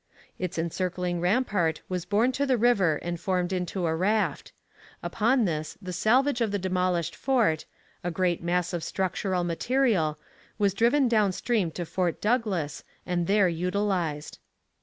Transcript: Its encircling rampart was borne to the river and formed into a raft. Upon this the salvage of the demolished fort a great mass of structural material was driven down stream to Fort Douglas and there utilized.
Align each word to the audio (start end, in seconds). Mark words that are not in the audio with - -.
Its 0.39 0.57
encircling 0.57 1.21
rampart 1.21 1.83
was 1.87 2.05
borne 2.05 2.31
to 2.31 2.43
the 2.47 2.57
river 2.57 2.95
and 3.03 3.19
formed 3.19 3.53
into 3.53 3.85
a 3.85 3.93
raft. 3.95 4.51
Upon 5.03 5.45
this 5.45 5.77
the 5.79 5.93
salvage 5.93 6.41
of 6.41 6.49
the 6.49 6.57
demolished 6.57 7.15
fort 7.15 7.65
a 8.03 8.09
great 8.09 8.41
mass 8.41 8.73
of 8.73 8.83
structural 8.83 9.43
material 9.43 10.17
was 10.57 10.73
driven 10.73 11.07
down 11.07 11.31
stream 11.33 11.69
to 11.73 11.85
Fort 11.85 12.19
Douglas 12.19 12.83
and 13.05 13.27
there 13.27 13.47
utilized. 13.47 14.39